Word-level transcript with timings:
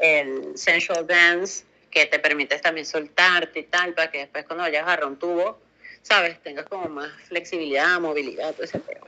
el 0.00 0.56
Sensual 0.56 1.06
Dance, 1.06 1.64
que 1.90 2.06
te 2.06 2.18
permite 2.18 2.58
también 2.58 2.86
soltarte 2.86 3.60
y 3.60 3.64
tal, 3.64 3.94
para 3.94 4.10
que 4.10 4.18
después 4.18 4.44
cuando 4.44 4.64
vayas 4.64 4.82
a 4.82 4.86
agarrar 4.86 5.08
un 5.08 5.18
tubo, 5.18 5.60
¿sabes? 6.02 6.40
Tengas 6.42 6.66
como 6.66 6.88
más 6.88 7.10
flexibilidad, 7.28 8.00
movilidad, 8.00 8.52
todo 8.52 8.64
ese 8.64 8.78
tema. 8.80 9.06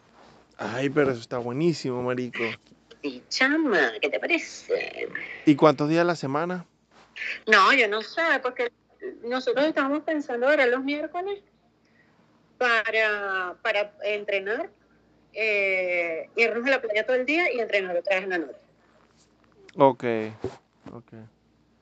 Ay, 0.57 0.91
pero 0.91 1.11
eso 1.11 1.21
está 1.21 1.39
buenísimo, 1.39 2.03
marico. 2.03 2.45
Sí, 3.03 3.23
chama, 3.29 3.93
¿qué 4.01 4.11
te 4.11 4.21
parece? 4.21 5.09
¿Y 5.47 5.57
cuántos 5.57 5.89
días 5.89 6.03
a 6.03 6.05
la 6.05 6.17
semana? 6.17 6.67
No, 7.47 7.73
yo 7.73 7.89
no 7.89 8.03
sé, 8.03 8.23
porque 8.43 8.71
nosotros 9.23 9.67
estábamos 9.67 10.03
pensando 10.03 10.49
ahora 10.49 10.67
los 10.67 10.85
miércoles 10.85 11.41
para, 12.59 13.57
para 13.63 13.93
entrenar, 14.03 14.69
eh, 15.33 16.29
irnos 16.37 16.67
a 16.67 16.71
la 16.71 16.83
playa 16.83 17.07
todo 17.07 17.17
el 17.17 17.25
día 17.25 17.51
y 17.53 17.61
entrenar 17.61 17.97
otra 17.97 18.17
vez 18.17 18.25
en 18.25 18.31
la 18.31 18.39
noche. 18.39 18.59
Ok, 19.77 20.05
ok. 20.93 21.13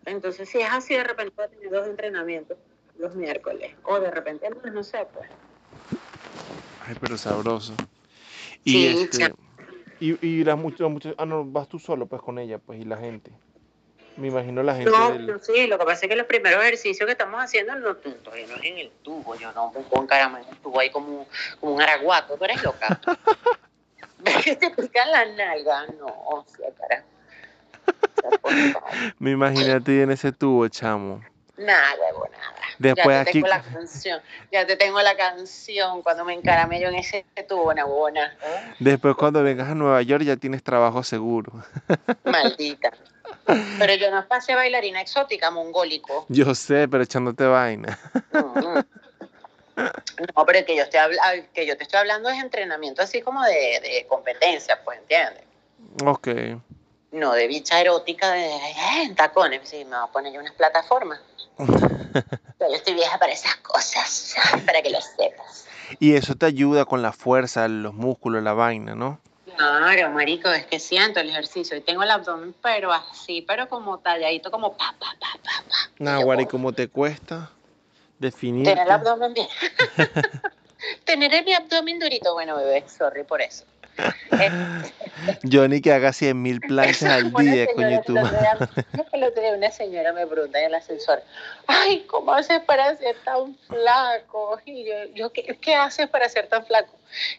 Entonces, 0.06 0.48
si 0.48 0.60
es 0.60 0.68
así, 0.70 0.94
de 0.94 1.04
repente 1.04 1.32
voy 1.36 1.44
a 1.46 1.48
tener 1.48 1.70
dos 1.70 1.86
entrenamientos 1.86 2.56
los 2.98 3.14
miércoles, 3.14 3.74
o 3.84 4.00
de 4.00 4.10
repente 4.10 4.48
más, 4.50 4.72
no 4.72 4.82
sé, 4.82 5.06
pues. 5.12 5.28
Ay, 6.86 6.96
pero 7.00 7.16
sabroso. 7.16 7.74
Y 8.64 8.72
Sí, 8.72 8.86
este, 8.86 9.34
y, 10.00 10.26
y 10.26 10.44
las 10.44 10.56
muchas, 10.58 10.90
muchas, 10.90 11.14
ah, 11.18 11.26
no, 11.26 11.44
vas 11.44 11.68
tú 11.68 11.78
solo 11.78 12.06
pues 12.06 12.20
con 12.22 12.38
ella, 12.38 12.58
pues, 12.58 12.80
y 12.80 12.84
la 12.84 12.96
gente. 12.96 13.32
Me 14.16 14.28
imagino 14.28 14.64
la 14.64 14.74
gente 14.74 14.90
No, 14.90 15.10
del- 15.12 15.26
no, 15.28 15.38
sí, 15.38 15.68
lo 15.68 15.78
que 15.78 15.84
pasa 15.84 16.06
es 16.06 16.10
que 16.10 16.16
los 16.16 16.26
primeros 16.26 16.60
ejercicios 16.62 17.06
que 17.06 17.12
estamos 17.12 17.40
haciendo 17.40 17.76
no, 17.76 17.94
todavía 17.96 18.46
no 18.48 18.56
es 18.56 18.64
en 18.64 18.78
el 18.78 18.90
tubo, 19.02 19.36
yo 19.36 19.52
no 19.52 19.70
me 19.70 19.80
pongo 19.80 20.02
encarama 20.02 20.40
en 20.40 20.48
el 20.48 20.56
tubo 20.56 20.80
ahí 20.80 20.90
como, 20.90 21.28
como 21.60 21.74
un 21.74 21.82
araguato, 21.82 22.36
tú 22.36 22.44
eres 22.44 22.62
loca. 22.62 23.00
¿Ves 24.18 24.44
que 24.44 24.56
te 24.56 24.70
pican 24.70 25.12
la 25.12 25.24
nalga? 25.26 25.86
No, 25.98 26.06
o 26.06 26.44
sea, 26.48 26.70
carajo. 26.72 27.06
O 27.86 27.86
sea, 27.86 27.94
por 27.94 28.00
favor. 28.00 28.07
Me 29.18 29.30
imaginé 29.32 29.72
a 29.72 29.80
ti 29.80 30.00
en 30.00 30.10
ese 30.10 30.32
tubo, 30.32 30.68
chamo. 30.68 31.24
Nada, 31.56 31.94
huevo, 32.00 32.26
nada. 32.30 32.54
Después 32.78 33.16
ya 33.16 33.24
te 33.24 33.30
aquí- 33.30 33.32
tengo 33.42 33.48
la 33.48 33.62
canción, 33.62 34.22
ya 34.52 34.66
te 34.66 34.76
tengo 34.76 35.02
la 35.02 35.16
canción 35.16 36.02
cuando 36.02 36.24
me 36.24 36.34
encaramé 36.34 36.80
yo 36.80 36.88
en 36.88 36.94
ese 36.96 37.24
tubo, 37.48 37.70
una 37.70 37.84
buena. 37.84 38.36
Después 38.78 39.16
cuando 39.16 39.42
vengas 39.42 39.68
a 39.68 39.74
Nueva 39.74 40.00
York 40.02 40.22
ya 40.22 40.36
tienes 40.36 40.62
trabajo 40.62 41.02
seguro. 41.02 41.52
Maldita. 42.24 42.92
Pero 43.78 43.94
yo 43.94 44.10
no 44.10 44.26
pasé 44.28 44.54
bailarina 44.54 45.00
exótica, 45.00 45.50
mongólico. 45.50 46.26
Yo 46.28 46.54
sé, 46.54 46.86
pero 46.86 47.02
echándote 47.02 47.44
vaina. 47.44 47.98
No, 50.34 50.44
pero 50.46 50.58
el 50.58 50.64
que 50.64 50.76
yo, 50.76 50.82
estoy 50.82 51.00
que 51.54 51.66
yo 51.66 51.76
te 51.76 51.84
estoy 51.84 52.00
hablando 52.00 52.28
es 52.28 52.42
entrenamiento 52.42 53.02
así 53.02 53.22
como 53.22 53.42
de, 53.44 53.80
de 53.80 54.06
competencia, 54.08 54.80
pues, 54.84 54.98
¿entiendes? 54.98 55.44
Ok. 56.04 56.28
No 57.10 57.32
de 57.32 57.46
bicha 57.46 57.80
erótica 57.80 58.32
de 58.32 58.46
"Eh, 58.54 59.02
en 59.04 59.14
tacones. 59.14 59.68
Sí, 59.68 59.84
me 59.84 59.96
voy 59.96 60.04
a 60.08 60.12
poner 60.12 60.32
yo 60.32 60.40
unas 60.40 60.52
plataformas. 60.54 61.20
Pero 62.58 62.70
yo 62.70 62.76
estoy 62.76 62.94
vieja 62.94 63.18
para 63.18 63.32
esas 63.32 63.56
cosas, 63.56 64.34
para 64.66 64.82
que 64.82 64.90
lo 64.90 65.00
sepas. 65.00 65.66
Y 66.00 66.14
eso 66.14 66.34
te 66.34 66.46
ayuda 66.46 66.84
con 66.84 67.00
la 67.02 67.12
fuerza, 67.12 67.66
los 67.68 67.94
músculos, 67.94 68.42
la 68.42 68.52
vaina, 68.52 68.94
¿no? 68.94 69.20
Claro, 69.56 70.10
marico, 70.10 70.50
es 70.50 70.66
que 70.66 70.78
siento 70.78 71.18
el 71.20 71.30
ejercicio 71.30 71.76
y 71.76 71.80
tengo 71.80 72.02
el 72.02 72.10
abdomen, 72.10 72.54
pero 72.62 72.92
así, 72.92 73.42
pero 73.42 73.68
como 73.68 73.98
talladito, 73.98 74.50
como 74.50 74.76
pa, 74.76 74.94
pa, 74.98 75.16
pa, 75.18 75.38
pa, 75.42 75.64
pa. 75.68 75.76
Nah, 75.98 76.40
¿y 76.40 76.46
cómo 76.46 76.72
te 76.72 76.88
cuesta 76.88 77.50
definir? 78.18 78.64
Tener 78.66 78.84
el 78.84 78.90
abdomen 78.90 79.34
bien. 79.34 79.48
Tener 81.04 81.44
mi 81.44 81.54
abdomen 81.54 81.98
durito, 81.98 82.34
bueno, 82.34 82.56
bebé, 82.56 82.84
sorry 82.88 83.24
por 83.24 83.40
eso. 83.40 83.64
Johnny 85.50 85.80
que 85.80 85.92
haga 85.92 86.12
100 86.12 86.40
mil 86.40 86.60
planchas 86.60 87.02
al 87.04 87.32
día, 87.34 87.66
señora 87.66 87.74
coño, 87.74 87.88
el 89.12 89.24
otro 89.24 89.42
día- 89.42 89.54
una 89.54 89.70
señora 89.70 90.12
me 90.12 90.26
pregunta 90.26 90.58
en 90.60 90.66
el 90.66 90.74
ascensor, 90.74 91.22
ay, 91.66 92.04
¿cómo 92.08 92.32
haces 92.32 92.60
para 92.60 92.96
ser 92.96 93.16
tan 93.24 93.56
flaco? 93.68 94.60
Y 94.64 94.84
yo, 94.84 94.94
yo 95.14 95.32
¿qué, 95.32 95.58
qué 95.60 95.74
haces 95.74 96.08
para 96.08 96.28
ser 96.28 96.48
tan 96.48 96.64
flaco? 96.66 96.94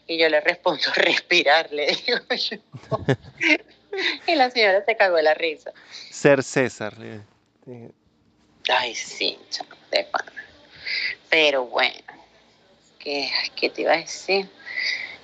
Y 0.06 0.18
yo 0.18 0.28
le 0.28 0.40
respondo, 0.40 0.82
respirar, 0.94 1.70
le 1.72 1.86
digo 1.86 2.18
yo. 2.34 2.56
Y 4.26 4.34
la 4.34 4.50
señora 4.50 4.84
se 4.84 4.96
cagó 4.96 5.16
de 5.16 5.22
la 5.22 5.34
risa. 5.34 5.72
Ser 6.10 6.42
César. 6.42 6.94
Ay, 8.68 8.94
sí, 8.94 9.38
de 9.90 10.04
pana. 10.04 10.32
Pero 11.28 11.66
bueno, 11.66 11.98
¿qué, 12.98 13.30
¿qué 13.56 13.70
te 13.70 13.82
iba 13.82 13.94
a 13.94 13.96
decir? 13.98 14.48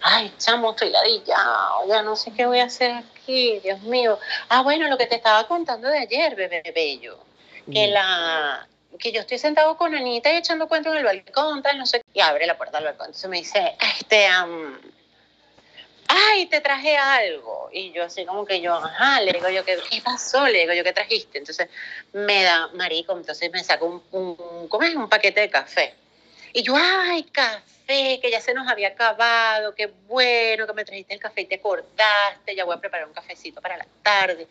Ay, 0.00 0.32
chamo, 0.38 0.70
estoy 0.70 0.90
ladillado, 0.90 1.88
ya 1.88 2.02
no 2.02 2.16
sé 2.16 2.32
qué 2.32 2.46
voy 2.46 2.60
a 2.60 2.64
hacer 2.64 2.92
aquí, 2.92 3.58
Dios 3.60 3.80
mío. 3.82 4.18
Ah, 4.48 4.62
bueno, 4.62 4.88
lo 4.88 4.98
que 4.98 5.06
te 5.06 5.16
estaba 5.16 5.46
contando 5.48 5.88
de 5.88 5.98
ayer, 5.98 6.34
bebé 6.34 6.62
bello, 6.74 7.18
que 7.72 7.88
la 7.88 8.66
que 8.98 9.12
yo 9.12 9.20
estoy 9.20 9.38
sentado 9.38 9.76
con 9.76 9.94
Anita 9.94 10.32
y 10.32 10.36
echando 10.36 10.68
cuento 10.68 10.90
en 10.90 10.98
el 10.98 11.04
balcón, 11.04 11.62
tal, 11.62 11.78
no 11.78 11.86
sé, 11.86 12.02
y 12.14 12.20
abre 12.20 12.46
la 12.46 12.56
puerta 12.56 12.78
del 12.78 12.86
balcón, 12.86 13.06
entonces 13.06 13.28
me 13.28 13.38
dice, 13.38 13.76
este, 13.98 14.26
am, 14.26 14.80
ay, 16.08 16.46
te 16.46 16.60
traje 16.60 16.96
algo, 16.96 17.68
y 17.72 17.92
yo 17.92 18.04
así 18.04 18.24
como 18.24 18.46
que 18.46 18.60
yo, 18.60 18.74
ajá, 18.74 19.20
le 19.20 19.32
digo 19.32 19.48
yo, 19.50 19.64
¿qué, 19.64 19.78
qué 19.90 20.00
pasó? 20.00 20.46
Le 20.46 20.60
digo 20.60 20.72
yo, 20.72 20.84
¿qué 20.84 20.92
trajiste? 20.92 21.38
Entonces 21.38 21.68
me 22.12 22.42
da, 22.42 22.68
marico, 22.68 23.12
entonces 23.12 23.50
me 23.50 23.62
saca 23.62 23.84
un, 23.84 24.02
un, 24.12 24.68
¿cómo 24.68 24.84
es? 24.84 24.94
Un 24.94 25.08
paquete 25.08 25.40
de 25.40 25.50
café. 25.50 25.94
Y 26.52 26.62
yo, 26.62 26.74
ay, 26.76 27.24
café, 27.24 28.18
que 28.20 28.30
ya 28.30 28.40
se 28.40 28.54
nos 28.54 28.68
había 28.68 28.88
acabado, 28.88 29.74
qué 29.74 29.86
bueno 30.06 30.66
que 30.66 30.72
me 30.72 30.84
trajiste 30.84 31.14
el 31.14 31.20
café 31.20 31.42
y 31.42 31.46
te 31.46 31.56
acordaste, 31.56 32.54
ya 32.54 32.64
voy 32.64 32.76
a 32.76 32.80
preparar 32.80 33.06
un 33.06 33.14
cafecito 33.14 33.60
para 33.60 33.76
la 33.76 33.86
tarde. 34.02 34.46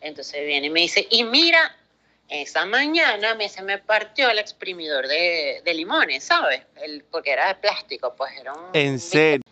Entonces 0.00 0.44
viene 0.46 0.68
y 0.68 0.70
me 0.70 0.80
dice, 0.80 1.06
y 1.10 1.24
mira, 1.24 1.76
esa 2.28 2.66
mañana 2.66 3.34
me, 3.34 3.48
se 3.48 3.62
me 3.62 3.78
partió 3.78 4.30
el 4.30 4.38
exprimidor 4.38 5.08
de, 5.08 5.62
de 5.64 5.74
limones, 5.74 6.24
¿sabes? 6.24 6.62
El, 6.76 7.04
porque 7.04 7.32
era 7.32 7.48
de 7.48 7.54
plástico, 7.56 8.14
pues 8.16 8.32
era 8.38 8.52
un... 8.52 8.70
En 8.74 8.98
serio. 8.98 9.42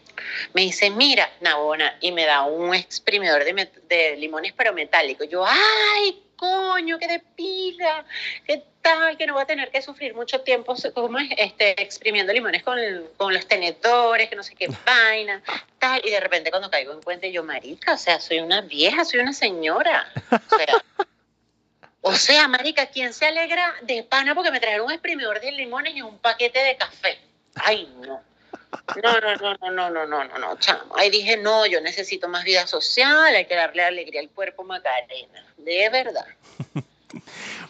Me 0.55 0.63
dice, 0.63 0.91
mira, 0.91 1.31
Nabona, 1.41 1.97
y 2.01 2.13
me 2.13 2.25
da 2.25 2.43
un 2.43 2.75
exprimidor 2.75 3.45
de, 3.45 3.71
de 3.89 4.17
limones, 4.17 4.53
pero 4.57 4.73
metálico. 4.73 5.25
Yo, 5.25 5.45
ay, 5.47 6.23
coño, 6.37 6.99
qué 6.99 7.09
de 7.09 7.19
pila, 7.35 8.05
qué 8.47 8.63
tal, 8.83 9.17
que 9.17 9.27
no 9.27 9.35
voy 9.35 9.43
a 9.43 9.47
tener 9.47 9.71
que 9.71 9.83
sufrir 9.83 10.15
mucho 10.15 10.41
tiempo 10.43 10.75
¿cómo 10.95 11.19
es? 11.19 11.29
Este, 11.37 11.81
exprimiendo 11.83 12.33
limones 12.33 12.63
con, 12.63 12.79
el- 12.79 13.09
con 13.17 13.33
los 13.35 13.47
tenedores, 13.47 14.29
que 14.29 14.37
no 14.37 14.43
sé 14.43 14.55
qué 14.55 14.69
vaina, 14.87 15.43
tal. 15.79 16.01
Y 16.05 16.11
de 16.11 16.21
repente 16.21 16.51
cuando 16.51 16.71
caigo 16.71 16.93
en 16.93 17.03
cuenta, 17.03 17.27
yo, 17.27 17.43
marica, 17.43 17.95
o 17.95 17.99
sea, 17.99 18.21
soy 18.21 18.41
una 18.41 18.61
vieja, 18.61 19.05
soy 19.05 19.21
una 19.21 19.33
señora. 19.33 20.07
O 20.31 20.57
sea, 20.57 20.83
o 22.03 22.15
sea, 22.15 22.47
marica, 22.49 22.87
¿quién 22.87 23.13
se 23.13 23.27
alegra 23.27 23.75
de 23.83 24.05
pana 24.05 24.35
porque 24.35 24.51
me 24.53 24.61
trajeron 24.61 24.87
un 24.87 24.93
exprimidor 24.93 25.41
de 25.41 25.51
limones 25.53 25.97
y 25.97 26.03
un 26.03 26.19
paquete 26.19 26.59
de 26.61 26.77
café? 26.77 27.19
Ay, 27.57 27.93
no. 28.07 28.23
No, 29.03 29.21
no, 29.21 29.37
no, 29.37 29.55
no, 29.61 29.71
no, 29.71 29.91
no, 29.91 30.07
no, 30.07 30.25
no, 30.25 30.39
no, 30.39 30.59
chamo. 30.59 30.97
Ahí 30.97 31.11
dije, 31.11 31.37
no, 31.37 31.67
yo 31.67 31.81
necesito 31.81 32.29
más 32.29 32.45
vida 32.45 32.67
social, 32.67 33.35
hay 33.35 33.47
que 33.47 33.55
darle 33.55 33.83
alegría 33.83 34.21
al 34.21 34.31
cuerpo 34.31 34.65
Macarena. 34.65 35.45
De 35.57 35.89
verdad. 35.91 36.27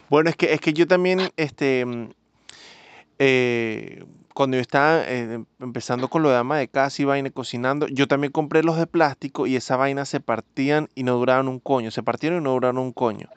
Bueno, 0.08 0.30
es 0.30 0.36
que, 0.36 0.52
es 0.52 0.60
que 0.60 0.72
yo 0.72 0.86
también, 0.86 1.30
este, 1.36 1.84
mm, 1.84 2.10
eh, 3.18 4.04
cuando 4.34 4.56
yo 4.56 4.60
estaba 4.60 5.02
eh, 5.06 5.42
empezando 5.60 6.08
con 6.08 6.22
lo 6.22 6.30
de 6.30 6.36
ama 6.36 6.58
de 6.58 6.68
casa 6.68 7.00
y 7.00 7.06
vaina 7.06 7.30
cocinando, 7.30 7.86
yo 7.88 8.06
también 8.06 8.32
compré 8.32 8.62
los 8.62 8.76
de 8.76 8.86
plástico 8.86 9.46
y 9.46 9.56
esa 9.56 9.76
vaina 9.76 10.04
se 10.04 10.20
partían 10.20 10.88
y 10.94 11.04
no 11.04 11.16
duraban 11.16 11.48
un 11.48 11.58
coño, 11.58 11.90
se 11.90 12.02
partieron 12.02 12.40
y 12.40 12.44
no 12.44 12.52
duraron 12.52 12.78
un 12.78 12.92
coño. 12.92 13.28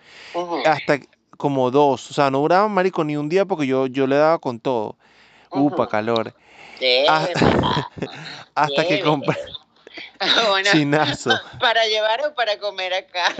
Hasta 0.65 0.99
como 1.37 1.71
dos, 1.71 2.11
o 2.11 2.13
sea, 2.13 2.29
no 2.31 2.39
duraban, 2.39 2.71
marico, 2.71 3.03
ni 3.03 3.15
un 3.15 3.29
día 3.29 3.45
porque 3.45 3.65
yo, 3.65 3.87
yo 3.87 4.07
le 4.07 4.17
daba 4.17 4.39
con 4.39 4.59
todo. 4.59 4.97
Upa, 5.51 5.83
ujú. 5.83 5.89
calor. 5.89 6.33
Ah. 7.07 7.27
Hasta 8.55 8.87
que 8.87 9.01
verdad. 9.01 9.35
Bueno, 10.49 10.69
chinazo, 10.71 11.31
para 11.59 11.85
llevar 11.85 12.25
o 12.25 12.33
para 12.33 12.57
comer 12.59 12.93
acá. 12.93 13.33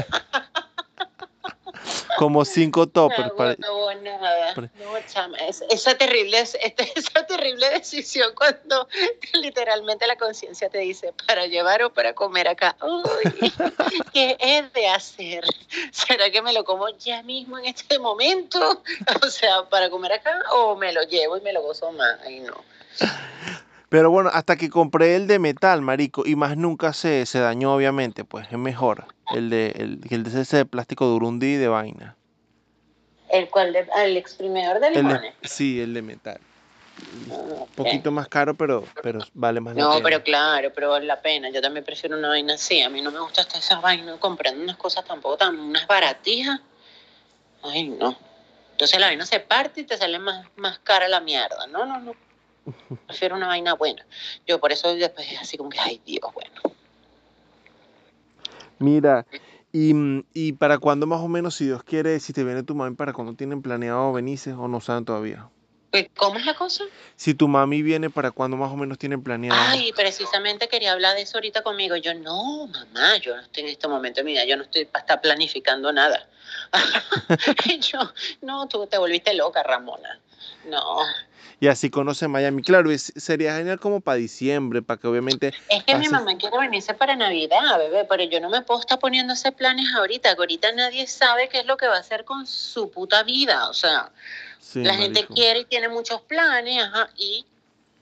como 2.18 2.44
cinco 2.46 2.88
toppers. 2.88 3.28
No, 3.30 3.36
para- 3.36 3.56
no 3.60 3.94
nada. 4.02 4.54
No, 4.56 4.96
chama, 5.08 5.38
es- 5.38 5.64
esa, 5.70 5.96
terrible, 5.98 6.40
es- 6.40 6.58
este- 6.62 6.92
esa 6.96 7.26
terrible 7.26 7.70
decisión 7.70 8.34
cuando 8.36 8.88
literalmente 9.34 10.08
la 10.08 10.18
conciencia 10.18 10.70
te 10.70 10.80
dice 10.80 11.14
para 11.28 11.48
llevar 11.48 11.84
o 11.84 11.94
para 11.94 12.14
comer 12.14 12.48
acá. 12.48 12.76
Uy, 12.82 13.52
¿qué 14.14 14.38
he 14.40 14.64
de 14.64 14.88
hacer? 14.90 15.44
¿Será 15.92 16.30
que 16.32 16.42
me 16.42 16.54
lo 16.54 16.64
como 16.66 16.90
ya 16.98 17.24
mismo 17.24 17.58
en 17.58 17.66
este 17.66 18.00
momento? 18.00 18.84
O 19.24 19.28
sea, 19.30 19.64
para 19.70 19.90
comer 19.90 20.14
acá 20.14 20.44
o 20.54 20.76
me 20.76 20.92
lo 20.94 21.04
llevo 21.04 21.38
y 21.38 21.42
me 21.42 21.54
lo 21.54 21.62
gozo 21.62 21.92
más. 21.92 22.20
Ay, 22.26 22.40
no. 22.42 22.54
Pero 23.90 24.12
bueno, 24.12 24.30
hasta 24.32 24.56
que 24.56 24.70
compré 24.70 25.16
el 25.16 25.26
de 25.28 25.40
metal, 25.40 25.82
marico, 25.82 26.24
y 26.26 26.36
más 26.36 26.56
nunca 26.58 26.94
se, 26.94 27.26
se 27.26 27.40
dañó, 27.40 27.74
obviamente, 27.74 28.24
pues 28.24 28.48
es 28.52 28.58
mejor. 28.58 29.06
El 29.32 29.50
de, 29.50 29.72
el, 29.76 30.00
el 30.10 30.24
de 30.24 30.42
ese 30.42 30.58
de 30.58 30.66
plástico 30.66 31.06
durundí 31.06 31.56
de 31.56 31.68
vaina. 31.68 32.16
¿El 33.30 33.50
cual 33.50 33.74
de- 33.74 33.88
el 33.98 34.18
exprimidor 34.18 34.80
de 34.80 34.88
El 34.88 34.94
limones? 34.94 35.34
sí, 35.42 35.80
el 35.82 35.94
de 35.94 36.02
metal. 36.02 36.40
Ah, 37.32 37.36
Un 37.36 37.62
ok. 37.62 37.70
poquito 37.76 38.12
más 38.12 38.28
caro, 38.28 38.56
pero, 38.56 38.84
pero 39.02 39.20
vale 39.34 39.60
más 39.60 39.76
la 39.76 39.84
No, 39.84 39.90
pena. 39.94 40.04
pero 40.04 40.24
claro, 40.24 40.72
pero 40.74 40.90
vale 40.92 41.06
la 41.06 41.22
pena. 41.22 41.50
Yo 41.50 41.62
también 41.62 41.84
prefiero 41.86 42.18
una 42.18 42.30
vaina 42.30 42.56
así. 42.56 42.82
A 42.82 42.90
mí 42.90 43.02
no 43.02 43.12
me 43.12 43.20
gusta 43.20 43.42
hasta 43.42 43.58
esas 43.60 43.82
vainas 43.82 44.18
comprando 44.20 44.64
unas 44.64 44.78
cosas 44.78 45.06
tampoco 45.06 45.38
tan, 45.38 45.60
unas 45.60 45.88
baratijas. 45.88 46.60
Ay, 47.64 47.90
no. 47.90 48.16
Entonces 48.72 49.00
la 49.00 49.08
vaina 49.08 49.26
se 49.26 49.40
parte 49.40 49.82
y 49.82 49.84
te 49.86 49.98
sale 49.98 50.20
más, 50.20 50.46
más 50.56 50.80
cara 50.80 51.08
la 51.08 51.20
mierda. 51.20 51.68
No, 51.68 51.86
no, 51.86 52.00
no. 52.00 52.14
Prefiero 53.08 53.36
una 53.36 53.48
vaina 53.48 53.74
buena. 53.74 54.06
Yo 54.48 54.60
por 54.60 54.72
eso 54.72 54.94
después 54.96 55.28
así 55.40 55.58
como 55.58 55.70
que, 55.70 55.80
ay 55.80 56.02
Dios, 56.06 56.22
bueno. 56.34 56.76
Mira, 58.80 59.26
y, 59.72 59.94
y 60.34 60.54
para 60.54 60.78
cuándo 60.78 61.06
más 61.06 61.22
o 61.22 61.28
menos, 61.28 61.56
si 61.56 61.66
Dios 61.66 61.84
quiere, 61.84 62.20
si 62.20 62.34
te 62.34 62.44
viene 62.44 62.64
tu 62.64 62.76
mami, 62.76 62.96
para 62.96 63.14
cuándo 63.14 63.34
tienen 63.34 63.62
planeado 63.62 64.14
venirse 64.14 64.54
o 64.54 64.68
no 64.68 64.82
saben 64.82 65.06
todavía? 65.06 65.50
Pues, 65.92 66.08
¿Cómo 66.16 66.38
es 66.38 66.46
la 66.46 66.54
cosa? 66.54 66.84
Si 67.16 67.34
tu 67.34 67.48
mami 67.48 67.82
viene, 67.82 68.10
¿para 68.10 68.32
cuándo 68.32 68.58
más 68.58 68.72
o 68.72 68.76
menos 68.76 68.98
tienen 68.98 69.24
planeado? 69.24 69.60
Ay, 69.60 69.92
precisamente 69.94 70.68
quería 70.68 70.94
hablar 70.94 71.16
de 71.16 71.24
eso 71.24 71.38
ahorita 71.38 71.64
conmigo. 71.64 71.96
Yo, 71.96 72.14
no, 72.14 72.68
mamá, 72.68 73.18
yo 73.18 73.36
no 73.36 73.42
estoy 73.42 73.64
en 73.64 73.70
este 73.70 73.88
momento 73.88 74.20
de 74.20 74.24
mi 74.24 74.34
vida, 74.34 74.46
yo 74.46 74.56
no 74.56 74.64
estoy 74.64 74.86
para 74.86 75.02
estar 75.02 75.22
planificando 75.22 75.92
nada. 75.92 76.28
Yo, 77.82 78.00
no, 78.42 78.68
tú 78.68 78.88
te 78.88 78.98
volviste 78.98 79.34
loca, 79.34 79.64
Ramona. 79.64 80.20
No, 80.66 81.00
Y 81.62 81.68
así 81.68 81.90
conoce 81.90 82.28
Miami. 82.28 82.62
Claro, 82.64 82.90
es- 82.92 83.12
sería 83.16 83.56
genial 83.58 83.80
como 83.80 84.00
para 84.00 84.16
diciembre, 84.18 84.82
para 84.82 85.00
que 85.00 85.08
obviamente... 85.08 85.54
es 85.70 85.84
que 85.84 85.96
mi 85.96 86.08
mamá 86.08 86.38
quiere 86.38 86.58
venirse 86.58 86.94
para 86.94 87.16
Navidad, 87.16 87.78
bebé, 87.78 88.06
pero 88.10 88.24
yo 88.24 88.40
no 88.40 88.50
me 88.50 88.62
puedo 88.62 88.80
estar 88.80 88.98
poniendo 89.00 89.34
ese 89.34 89.52
planes 89.52 89.86
ahorita, 89.96 90.36
que 90.36 90.40
ahorita 90.42 90.72
nadie 90.72 91.06
sabe 91.08 91.50
qué 91.50 91.60
es 91.60 91.66
lo 91.66 91.76
que 91.76 91.88
va 91.88 91.96
a 91.98 92.00
hacer 92.00 92.24
con 92.24 92.48
su 92.48 92.90
puta 92.92 93.24
vida. 93.24 93.70
O 93.70 93.74
sea, 93.74 94.12
Sí, 94.60 94.84
la 94.84 94.94
gente 94.94 95.26
quiere 95.26 95.62
y 95.62 95.66
tiene 95.66 95.90
muchos 95.90 96.22
planes, 96.22 96.84
ajá, 96.84 97.10
y, 97.18 97.46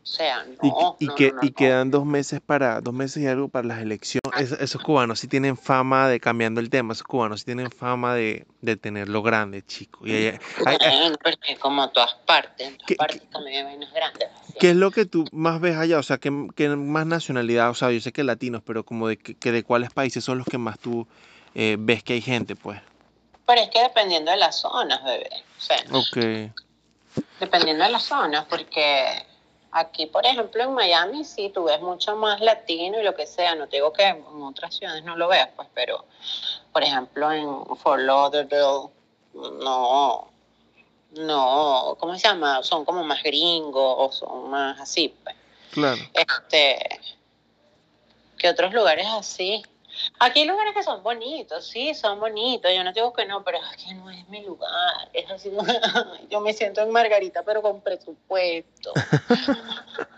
sea, 0.08 0.46
Y, 0.64 0.68
no, 0.68 0.96
y 1.00 1.06
no, 1.06 1.16
que, 1.16 1.32
no, 1.34 1.40
y 1.44 1.52
quedan 1.52 1.92
dos 1.92 2.06
meses 2.06 2.40
para, 2.40 2.80
dos 2.82 2.94
meses 2.94 3.22
y 3.22 3.28
algo 3.28 3.50
para 3.50 3.68
las 3.68 3.82
elecciones. 3.82 4.22
Es- 4.40 4.52
esos 4.60 4.82
cubanos 4.82 5.20
sí 5.20 5.28
tienen 5.28 5.58
fama 5.58 6.08
de, 6.08 6.20
cambiando 6.20 6.62
el 6.62 6.70
tema, 6.70 6.94
esos 6.94 7.04
cubanos 7.06 7.42
sí 7.42 7.46
tienen 7.46 7.70
fama 7.72 8.16
de, 8.16 8.46
de 8.62 8.78
tenerlo 8.78 9.22
grande, 9.22 9.62
chico. 9.64 10.08
Y 10.08 10.12
hay- 10.12 10.26
hay- 10.66 10.78
hay- 10.80 11.00
Bueno, 11.00 11.18
pero 11.22 11.36
es 11.36 11.40
que 11.46 11.56
como 11.58 11.84
a 11.84 11.92
todas 11.92 12.14
partes, 12.26 12.68
en 12.68 12.78
¿Qué- 12.88 12.96
todas 12.96 13.10
partes 13.10 13.30
también 13.30 13.58
hay 13.58 13.64
vainas 13.74 13.94
grandes. 13.94 14.30
así. 14.42 14.54
¿Qué 14.60 14.70
es 14.72 14.76
lo 14.76 14.92
que 14.92 15.06
tú 15.06 15.26
más 15.32 15.60
ves 15.60 15.76
allá? 15.76 16.00
O 16.00 16.04
sea, 16.04 16.18
¿qué, 16.18 16.32
qué 16.56 16.70
más 16.70 17.06
nacionalidad? 17.06 17.70
O 17.70 17.74
sea, 17.76 17.92
yo 17.92 18.00
sé 18.00 18.12
que 18.12 18.24
latinos, 18.24 18.62
pero 18.66 18.84
como 18.86 19.08
de, 19.10 19.18
que, 19.18 19.36
que 19.36 19.52
de 19.52 19.64
cuáles 19.64 19.92
países 19.92 20.24
son 20.24 20.38
los 20.38 20.48
que 20.48 20.58
más 20.58 20.80
tú 20.80 21.08
eh, 21.54 21.76
ves 21.80 22.02
que 22.04 22.14
hay 22.14 22.22
gente, 22.22 22.56
pues. 22.56 22.80
Pero 23.46 23.62
es 23.62 23.70
que 23.70 23.82
dependiendo 23.82 24.32
de 24.32 24.38
las 24.38 24.56
zonas, 24.62 25.04
bebé. 25.04 25.30
O 25.58 25.62
sea, 25.62 25.78
Ok. 25.92 26.54
dependiendo 27.40 27.84
de 27.84 27.92
las 27.92 28.04
zonas, 28.04 28.46
porque 28.50 29.26
aquí, 29.80 30.08
por 30.08 30.26
ejemplo, 30.26 30.64
en 30.64 30.74
Miami 30.74 31.24
sí 31.24 31.50
tú 31.54 31.66
ves 31.66 31.82
mucho 31.82 32.16
más 32.16 32.42
latino 32.42 33.00
y 33.00 33.04
lo 33.04 33.16
que 33.16 33.26
sea. 33.26 33.56
No 33.56 33.68
te 33.68 33.78
digo 33.78 33.94
que 33.94 34.06
en 34.06 34.24
otras 34.44 34.76
ciudades 34.76 35.04
no 35.04 35.16
lo 35.16 35.28
veas, 35.28 35.50
pues, 35.56 35.68
pero, 35.74 36.06
por 36.74 36.84
ejemplo, 36.84 37.32
en 37.32 37.78
Fort 37.78 38.02
Lauderdale, 38.02 38.90
no, 39.34 40.28
no, 41.12 41.98
¿cómo 42.00 42.14
se 42.18 42.28
llama? 42.28 42.64
Son 42.64 42.86
como 42.86 43.04
más 43.04 43.22
gringos 43.24 43.96
o 43.98 44.12
son 44.12 44.50
más 44.50 44.80
así, 44.80 45.14
pues. 45.24 45.36
Claro. 45.72 46.02
Este, 46.14 47.00
que 48.38 48.50
otros 48.50 48.74
lugares 48.74 49.08
así. 49.08 49.64
Aquí 50.20 50.42
hay 50.42 50.48
lugares 50.48 50.74
que 50.74 50.84
son 50.84 51.04
bonitos, 51.04 51.68
sí, 51.68 51.94
son 51.94 52.20
bonitos, 52.20 52.72
yo 52.74 52.84
no 52.84 52.94
digo 52.94 53.14
que 53.14 53.26
no, 53.26 53.44
pero 53.44 53.58
es 53.58 53.84
que 53.84 53.94
no 53.94 54.10
es 54.10 54.28
mi 54.30 54.44
lugar. 54.44 55.10
Es 55.14 55.30
así, 55.30 55.52
yo 56.30 56.42
me 56.42 56.54
siento 56.54 56.82
en 56.82 56.92
Margarita, 56.92 57.44
pero 57.44 57.62
con 57.62 57.82
presupuesto. 57.82 58.94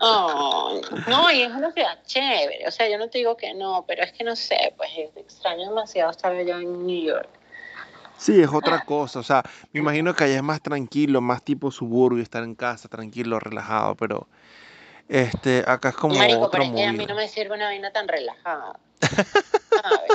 No, 0.00 1.30
y 1.30 1.42
es 1.42 1.50
una 1.50 1.72
ciudad 1.72 1.98
chévere, 2.06 2.66
o 2.66 2.70
sea, 2.70 2.88
yo 2.88 2.96
no 2.96 3.08
te 3.08 3.18
digo 3.18 3.36
que 3.36 3.52
no, 3.52 3.84
pero 3.86 4.02
es 4.02 4.12
que 4.12 4.24
no 4.24 4.34
sé, 4.34 4.72
pues 4.76 4.90
es 4.96 5.14
extraño 5.16 5.68
demasiado 5.68 6.10
estar 6.10 6.32
allá 6.32 6.56
en 6.56 6.86
New 6.86 7.04
York. 7.04 7.28
Sí, 8.20 8.40
es 8.40 8.50
otra 8.52 8.84
cosa. 8.84 9.18
O 9.18 9.22
sea, 9.22 9.42
me 9.72 9.80
imagino 9.80 10.14
que 10.14 10.24
allá 10.24 10.36
es 10.36 10.42
más 10.42 10.60
tranquilo, 10.60 11.22
más 11.22 11.42
tipo 11.42 11.70
suburbio, 11.70 12.22
estar 12.22 12.42
en 12.42 12.54
casa, 12.54 12.88
tranquilo, 12.88 13.40
relajado, 13.40 13.94
pero 13.94 14.28
este, 15.08 15.64
acá 15.66 15.88
es 15.88 15.96
como 15.96 16.14
Marico, 16.14 16.42
otra 16.42 16.60
pero 16.60 16.70
es 16.70 16.76
que 16.76 16.86
a 16.86 16.92
mí 16.92 17.06
no 17.06 17.14
me 17.14 17.26
sirve 17.28 17.54
una 17.54 17.64
vaina 17.64 17.90
tan 17.92 18.06
relajada. 18.06 18.78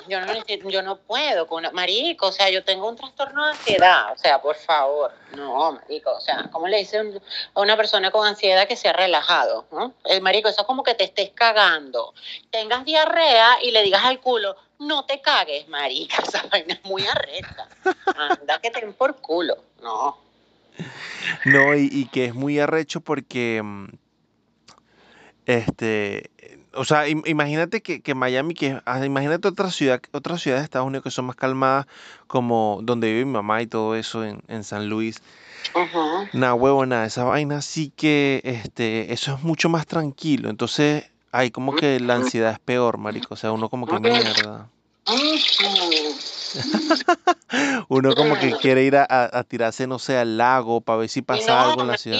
Yo 0.08 0.20
no, 0.22 0.70
yo 0.70 0.82
no 0.84 0.98
puedo 0.98 1.48
con 1.48 1.66
marico, 1.74 2.28
o 2.28 2.32
sea, 2.32 2.50
yo 2.50 2.64
tengo 2.64 2.88
un 2.88 2.96
trastorno 2.96 3.46
de 3.46 3.52
ansiedad, 3.52 4.12
o 4.14 4.18
sea, 4.18 4.40
por 4.40 4.56
favor, 4.56 5.12
no, 5.36 5.72
marico, 5.72 6.12
o 6.12 6.20
sea, 6.22 6.48
¿cómo 6.52 6.68
le 6.68 6.78
dice 6.78 7.02
un- 7.02 7.20
a 7.56 7.62
una 7.62 7.76
persona 7.76 8.12
con 8.12 8.28
ansiedad 8.28 8.68
que 8.68 8.76
sea 8.76 8.94
relajado? 8.94 9.66
¿no? 9.72 9.94
El 10.04 10.22
marico, 10.22 10.48
eso 10.50 10.62
es 10.62 10.68
como 10.68 10.84
que 10.84 10.94
te 10.94 11.06
estés 11.06 11.32
cagando, 11.32 12.14
tengas 12.52 12.86
diarrea 12.86 13.58
y 13.64 13.72
le 13.72 13.82
digas 13.82 14.06
al 14.06 14.20
culo, 14.20 14.56
no 14.78 15.06
te 15.06 15.22
cagues, 15.22 15.68
marica, 15.68 16.18
esa 16.24 16.44
vaina 16.52 16.76
es 16.76 16.84
muy 16.84 17.06
arrecha, 17.06 17.68
anda 18.16 18.60
que 18.62 18.70
te 18.70 18.86
por 18.92 19.16
culo, 19.18 19.58
no. 19.82 20.18
No, 21.46 21.74
y, 21.74 21.90
y 21.92 22.08
que 22.10 22.26
es 22.26 22.36
muy 22.36 22.60
arrecho 22.60 23.02
porque, 23.02 23.62
mm, 23.64 23.88
este, 25.48 26.30
o 26.76 26.86
sea, 26.86 27.08
im- 27.08 27.24
imagínate 27.28 27.82
que, 27.82 28.02
que 28.02 28.16
Miami, 28.16 28.54
que 28.54 28.82
ah, 28.86 29.06
imagínate 29.06 29.48
otra 29.48 29.72
ciudad, 29.72 30.02
otras 30.12 30.42
ciudades 30.42 30.62
de 30.64 30.66
Estados 30.66 30.88
Unidos 30.88 31.04
que 31.04 31.12
son 31.12 31.26
más 31.26 31.36
calmadas, 31.36 31.88
como 32.28 32.80
donde 32.84 33.12
vive 33.12 33.26
mi 33.26 33.32
mamá 33.34 33.62
y 33.62 33.68
todo 33.68 33.96
eso 33.96 34.24
en, 34.26 34.42
en 34.48 34.64
San 34.64 34.90
Luis. 34.90 35.22
Ujú. 35.74 36.30
Nada, 36.34 36.54
huevo, 36.54 36.86
nada, 36.86 37.06
esa 37.06 37.24
vaina 37.26 37.62
sí 37.62 37.92
que, 37.96 38.42
este, 38.44 39.14
eso 39.14 39.36
es 39.36 39.44
mucho 39.44 39.70
más 39.70 39.88
tranquilo. 39.88 40.50
Entonces, 40.50 41.06
ahí 41.32 41.52
como 41.52 41.76
que 41.76 42.00
la 42.00 42.16
ansiedad 42.16 42.52
es 42.52 42.60
peor, 42.60 42.98
marico. 42.98 43.34
O 43.34 43.38
sea, 43.38 43.52
uno 43.52 43.70
como 43.70 43.88
que 43.88 44.00
mierda. 44.00 44.70
Uno 47.90 48.16
como 48.16 48.38
que 48.40 48.56
quiere 48.58 48.84
ir 48.84 48.96
a, 48.96 49.06
a- 49.08 49.40
a 49.40 49.44
tirarse, 49.44 49.88
no 49.88 50.00
sé, 50.00 50.18
al 50.18 50.38
lago 50.38 50.82
para 50.82 51.00
ver 51.00 51.10
si 51.10 51.22
pasa 51.22 51.48
no, 51.48 51.60
algo 51.70 51.82
en 51.82 51.88
la 51.90 51.98
ciudad. 51.98 52.20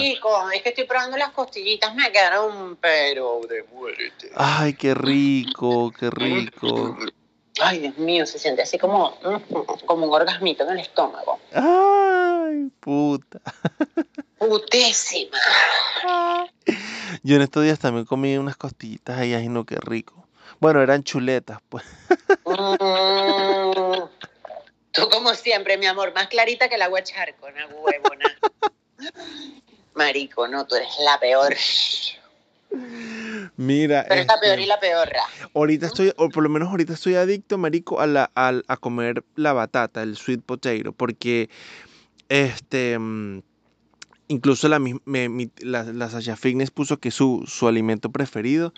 es 0.54 0.62
que 0.62 0.68
estoy 0.70 0.84
probando 0.84 1.16
las 1.16 1.30
costillitas, 1.30 1.94
me 1.94 2.10
quedaron, 2.12 2.76
pero 2.80 3.40
de 3.48 3.64
muerte. 3.74 4.30
Ay, 4.34 4.74
qué 4.74 4.94
rico, 4.94 5.92
qué 5.98 6.10
rico. 6.10 6.96
Ay, 7.60 7.78
Dios 7.78 7.96
mío, 7.96 8.26
se 8.26 8.38
siente 8.38 8.62
así 8.62 8.78
como, 8.78 9.18
como 9.86 10.06
un 10.06 10.12
orgasmito 10.12 10.64
en 10.64 10.70
el 10.70 10.80
estómago. 10.80 11.40
Ay, 11.52 12.70
puta. 12.80 13.40
Putísima. 14.38 15.38
Yo 17.22 17.36
en 17.36 17.42
estos 17.42 17.64
días 17.64 17.78
también 17.78 18.04
comí 18.04 18.36
unas 18.36 18.56
costillitas 18.56 19.18
ahí, 19.18 19.32
ay, 19.32 19.48
no, 19.48 19.64
qué 19.64 19.76
rico. 19.76 20.25
Bueno, 20.60 20.82
eran 20.82 21.02
chuletas, 21.02 21.58
pues. 21.68 21.84
Mm. 22.44 24.04
Tú 24.92 25.08
como 25.10 25.34
siempre, 25.34 25.76
mi 25.78 25.86
amor, 25.86 26.14
más 26.14 26.28
clarita 26.28 26.68
que 26.68 26.76
el 26.76 26.82
agua 26.82 27.02
charco, 27.02 27.46
una 27.46 27.66
huevona. 27.66 28.24
Marico, 29.94 30.48
no, 30.48 30.66
tú 30.66 30.76
eres 30.76 30.88
la 31.04 31.18
peor. 31.20 31.54
Mira, 33.56 34.04
Pero 34.08 34.20
es 34.20 34.26
la 34.26 34.40
peor 34.40 34.52
este, 34.58 34.62
y 34.62 34.66
la 34.66 34.80
peorra. 34.80 35.22
ahorita 35.54 35.86
estoy, 35.86 36.12
o 36.16 36.28
por 36.28 36.42
lo 36.42 36.48
menos 36.48 36.68
ahorita 36.70 36.92
estoy 36.94 37.14
adicto, 37.14 37.58
marico, 37.58 38.00
a, 38.00 38.06
la, 38.06 38.30
al- 38.34 38.64
a 38.68 38.76
comer 38.76 39.24
la 39.34 39.52
batata, 39.52 40.02
el 40.02 40.16
sweet 40.16 40.42
potato, 40.42 40.92
porque, 40.92 41.48
este, 42.28 42.98
mm, 42.98 43.42
incluso 44.28 44.68
la, 44.68 44.78
me- 44.78 45.28
mi- 45.28 45.50
la, 45.58 45.84
la 45.84 46.10
Sasha 46.10 46.36
Fitness 46.36 46.70
puso 46.70 46.98
que 46.98 47.10
su, 47.10 47.44
su 47.46 47.68
alimento 47.68 48.10
preferido 48.10 48.72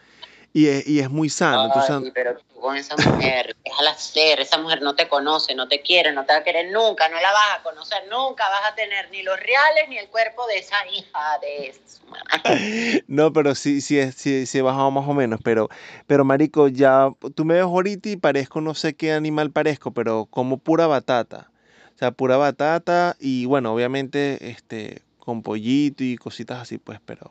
y 0.53 0.67
es, 0.69 0.87
y 0.89 1.01
es 1.01 1.11
muy 1.11 1.29
sano, 1.29 1.67
entonces... 1.67 2.13
Pero 2.15 2.37
tú 2.37 2.61
con 2.61 2.77
esa 2.77 2.97
mujer, 2.97 3.55
déjala 3.65 3.95
ser, 3.95 4.41
esa 4.41 4.59
mujer 4.59 4.83
no 4.83 4.95
te 4.97 5.09
conoce, 5.09 5.55
no 5.55 5.69
te 5.69 5.81
quiere, 5.81 6.13
no 6.13 6.25
te 6.25 6.33
va 6.33 6.41
a 6.41 6.43
querer 6.45 6.73
nunca, 6.73 7.09
no 7.09 7.21
la 7.21 7.31
vas 7.33 7.59
a 7.61 7.63
conocer 7.63 8.03
nunca, 8.11 8.49
vas 8.49 8.73
a 8.73 8.75
tener 8.75 9.11
ni 9.11 9.23
los 9.23 9.39
reales 9.39 9.89
ni 9.89 9.97
el 9.99 10.09
cuerpo 10.09 10.47
de 10.49 10.59
esa 10.59 10.77
hija 10.93 11.39
de 11.41 11.75
su 11.87 12.07
madre. 12.07 13.05
No, 13.07 13.33
pero 13.33 13.55
sí, 13.55 13.81
sí, 13.81 13.99
es- 13.99 14.17
sí, 14.17 14.47
sí 14.47 14.59
he 14.59 14.63
bajado 14.63 14.91
más 14.91 15.07
o 15.09 15.15
menos, 15.15 15.39
pero, 15.45 15.69
pero 16.07 16.25
marico, 16.25 16.67
ya, 16.69 17.11
tú 17.35 17.45
me 17.45 17.55
ves 17.55 17.63
ahorita 17.63 18.09
y 18.09 18.17
parezco, 18.17 18.61
no 18.61 18.75
sé 18.75 18.95
qué 18.95 19.13
animal 19.13 19.51
parezco, 19.53 19.93
pero 19.93 20.27
como 20.27 20.59
pura 20.59 20.87
batata, 20.87 21.51
o 21.95 21.99
sea, 21.99 22.11
pura 22.11 22.37
batata 22.37 23.17
y 23.21 23.45
bueno, 23.47 23.73
obviamente, 23.73 24.51
este, 24.51 25.03
con 25.19 25.43
pollito 25.43 26.03
y 26.03 26.17
cositas 26.17 26.61
así, 26.61 26.79
pues, 26.79 26.99
pero 27.05 27.31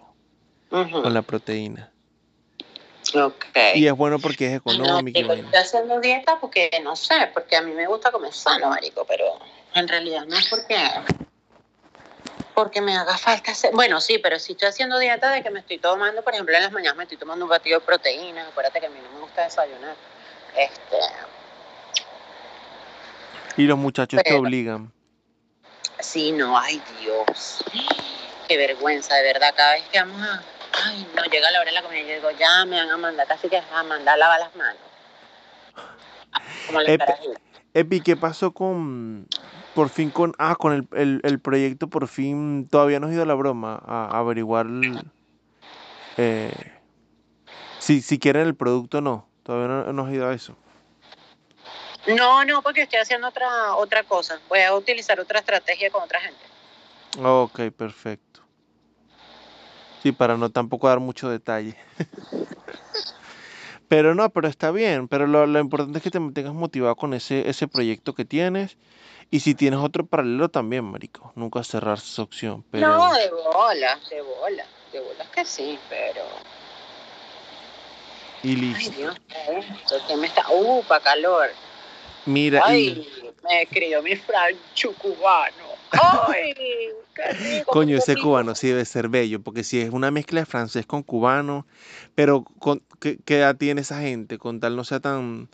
con 1.02 1.14
la 1.14 1.22
proteína. 1.22 1.92
Y 3.76 3.88
es 3.88 3.94
bueno 3.94 4.20
porque 4.20 4.46
es 4.46 4.52
No, 4.54 4.58
económico 4.58 5.20
vaina. 5.28 5.44
estoy 5.46 5.60
haciendo 5.60 6.00
dieta 6.00 6.40
porque 6.40 6.70
no 6.84 6.96
sé, 6.96 7.30
porque 7.34 7.56
a 7.56 7.62
mí 7.62 7.72
me 7.74 7.88
gusta 7.88 8.12
comer 8.12 8.34
sano, 8.34 8.70
marico, 8.70 9.06
pero 9.06 9.26
en 9.74 9.88
realidad 9.88 10.26
no 10.26 10.38
es 10.38 10.48
porque 10.50 10.78
porque 12.54 12.82
me 12.82 12.96
haga 12.98 13.16
falta 13.18 13.52
hacer. 13.52 13.72
Bueno, 13.74 14.02
sí, 14.02 14.18
pero 14.18 14.40
sí 14.40 14.54
estoy 14.54 14.70
haciendo 14.70 14.98
dieta 14.98 15.32
de 15.32 15.44
que 15.44 15.52
me 15.52 15.60
estoy 15.60 15.78
tomando, 15.78 16.24
por 16.24 16.34
ejemplo, 16.34 16.56
en 16.56 16.64
las 16.64 16.72
mañanas 16.72 16.98
me 16.98 17.04
estoy 17.04 17.18
tomando 17.18 17.46
un 17.46 17.50
batido 17.50 17.80
de 17.80 17.86
proteína. 17.86 18.48
Acuérdate 18.48 18.80
que 18.80 18.88
a 18.88 18.90
mí 18.90 18.98
no 19.04 19.12
me 19.12 19.20
gusta 19.20 19.44
desayunar. 19.44 19.96
Este, 20.56 20.98
Y 23.58 23.64
los 23.66 23.78
muchachos 23.78 24.22
te 24.24 24.34
obligan. 24.34 24.92
sí, 26.00 26.32
no, 26.32 26.58
ay 26.58 26.82
Dios. 27.00 27.64
Qué 28.48 28.58
vergüenza, 28.58 29.14
de 29.16 29.24
verdad, 29.24 29.54
cada 29.56 29.74
vez 29.74 29.84
que 29.90 30.00
vamos 30.00 30.22
a. 30.22 30.44
Ay, 30.86 31.08
no, 31.16 31.24
llega 31.24 31.52
la 31.52 31.62
hora 31.62 31.70
de 31.70 31.76
la 31.76 31.82
comida 31.82 32.02
y 32.02 32.08
yo 32.08 32.16
digo, 32.16 32.32
ya 32.32 32.66
me 32.66 32.78
van 32.78 32.90
a 32.90 32.98
mandar, 32.98 33.28
casi 33.28 33.50
que 33.50 33.58
a 33.58 33.84
mandar 33.84 34.16
a 34.16 34.18
lavar 34.18 34.40
las 34.40 34.56
manos. 34.56 34.82
Como 36.68 36.82
la. 36.82 36.98
Epi, 37.74 38.02
¿qué 38.02 38.16
pasó 38.16 38.54
con, 38.54 39.28
por 39.76 39.90
fin 39.90 40.10
con, 40.10 40.34
ah, 40.40 40.56
con 40.56 40.74
el, 40.74 40.88
el, 41.00 41.22
el 41.24 41.40
proyecto, 41.40 41.88
por 41.88 42.08
fin, 42.08 42.68
todavía 42.68 43.00
no 43.00 43.08
has 43.08 43.14
ido 43.14 43.22
a 43.22 43.28
la 43.28 43.36
broma 43.36 43.80
a, 43.86 44.18
averiguar 44.18 44.66
eh, 46.18 46.52
si, 47.78 48.02
si 48.02 48.18
quieren 48.18 48.48
el 48.48 48.56
producto 48.56 48.98
o 48.98 49.02
no. 49.02 49.28
Todavía 49.44 49.68
no, 49.68 49.94
no 49.94 50.06
has 50.06 50.14
ido 50.14 50.28
a 50.28 50.34
eso. 50.34 50.58
No, 52.08 52.44
no, 52.46 52.62
porque 52.62 52.82
estoy 52.82 53.00
haciendo 53.00 53.28
otra, 53.28 53.76
otra 53.76 54.04
cosa. 54.04 54.40
Voy 54.50 54.62
a 54.62 54.74
utilizar 54.74 55.20
otra 55.20 55.40
estrategia 55.40 55.92
con 55.92 56.04
otra 56.04 56.20
gente. 56.20 56.40
Ok, 57.22 57.60
perfecto. 57.78 58.47
Sí, 60.04 60.12
para 60.12 60.38
no 60.38 60.50
tampoco 60.50 60.88
dar 60.88 61.00
mucho 61.00 61.30
detalle. 61.30 61.76
Pero 63.88 64.16
no, 64.16 64.30
pero 64.30 64.48
está 64.48 64.72
bien. 64.72 65.08
Pero 65.08 65.28
lo, 65.28 65.46
lo 65.46 65.60
importante 65.60 66.00
es 66.00 66.04
que 66.04 66.12
te 66.12 66.20
mantengas 66.20 66.54
motivado 66.54 66.96
con 66.96 67.14
ese, 67.14 67.48
ese 67.50 67.68
proyecto 67.68 68.14
que 68.14 68.26
tienes. 68.26 68.78
Y 69.30 69.42
si 69.42 69.56
tienes 69.56 69.80
otro 69.80 70.06
paralelo 70.06 70.50
también, 70.50 70.86
marico. 70.86 71.32
Nunca 71.36 71.64
cerrar 71.64 71.98
esa 71.98 72.22
opción. 72.22 72.64
Pero... 72.72 72.88
No, 72.88 73.14
de 73.14 73.30
bola, 73.30 74.00
de 74.10 74.22
bola. 74.22 74.66
De 74.92 75.00
bolas 75.00 75.28
que 75.30 75.46
sí, 75.46 75.78
pero... 75.90 76.22
Y 78.44 78.50
Ay, 78.50 78.56
listo. 78.56 78.98
Dios, 78.98 79.18
esto 79.48 79.96
que 80.08 80.16
me 80.16 80.28
está... 80.28 80.46
Uh, 80.50 80.84
pa' 80.84 81.00
calor. 81.00 81.50
Mira, 82.26 82.60
y 82.68 82.90
Ay, 82.90 83.10
me 83.44 83.62
escribió 83.64 84.02
mi 84.02 84.16
francho 84.16 84.94
cubano. 84.94 85.67
Ay, 85.92 86.54
qué 87.16 87.34
rico. 87.34 87.72
coño, 87.72 87.98
ese 87.98 88.16
rico. 88.16 88.28
cubano 88.28 88.56
sí 88.56 88.68
debe 88.68 88.86
ser 88.86 89.10
bello. 89.10 89.42
Porque 89.42 89.64
si 89.64 89.80
es 89.82 89.90
una 89.92 90.12
mezcla 90.12 90.42
de 90.42 90.46
francés 90.46 90.86
con 90.86 91.04
cubano. 91.04 91.66
Pero, 92.16 92.44
con, 92.44 92.82
¿qué, 93.00 93.18
qué 93.26 93.38
edad 93.38 93.56
tiene 93.56 93.82
esa 93.82 94.00
gente? 94.02 94.38
Con 94.38 94.60
tal 94.60 94.76
no 94.76 94.84
sea 94.84 95.00
tan. 95.00 95.50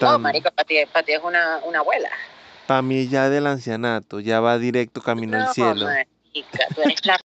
No, 0.00 0.08
tan 0.08 0.22
marico, 0.22 0.50
para 0.50 0.66
ti, 0.66 0.78
es 0.78 1.22
una, 1.22 1.58
una 1.64 1.78
abuela. 1.78 2.10
para 2.66 2.82
mí 2.82 3.06
ya 3.08 3.30
del 3.30 3.46
ancianato. 3.46 4.20
Ya 4.20 4.40
va 4.40 4.58
directo 4.58 5.00
camino 5.00 5.36
al 5.36 5.44
No, 5.44 5.54
cielo. 5.54 5.86
marica, 5.86 6.66
tú 6.74 6.82
eres 6.82 7.06
la... 7.06 7.18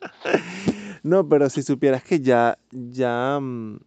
No, 1.02 1.28
pero 1.28 1.48
si 1.48 1.62
supieras 1.62 2.02
que 2.02 2.20
ya, 2.20 2.58
ya, 2.70 3.38
mm, 3.40 3.78